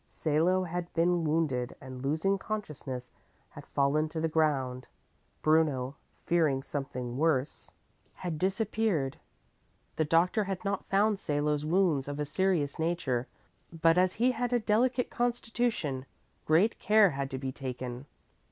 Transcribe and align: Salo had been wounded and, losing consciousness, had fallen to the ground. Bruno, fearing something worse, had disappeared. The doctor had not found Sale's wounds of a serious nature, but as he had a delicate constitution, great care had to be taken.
Salo 0.03 0.63
had 0.63 0.91
been 0.95 1.25
wounded 1.25 1.75
and, 1.79 2.03
losing 2.03 2.39
consciousness, 2.39 3.11
had 3.49 3.67
fallen 3.67 4.09
to 4.09 4.19
the 4.19 4.27
ground. 4.27 4.87
Bruno, 5.43 5.95
fearing 6.25 6.63
something 6.63 7.17
worse, 7.17 7.69
had 8.15 8.39
disappeared. 8.39 9.19
The 9.97 10.05
doctor 10.05 10.45
had 10.45 10.65
not 10.65 10.85
found 10.89 11.19
Sale's 11.19 11.65
wounds 11.65 12.07
of 12.07 12.19
a 12.19 12.25
serious 12.25 12.79
nature, 12.79 13.27
but 13.71 13.95
as 13.95 14.13
he 14.13 14.31
had 14.31 14.51
a 14.51 14.59
delicate 14.59 15.11
constitution, 15.11 16.07
great 16.45 16.79
care 16.79 17.11
had 17.11 17.29
to 17.29 17.37
be 17.37 17.51
taken. 17.51 18.07